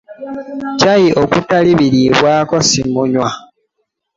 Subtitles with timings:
[0.79, 3.29] Caayi okutali biriibwako ssimunywa.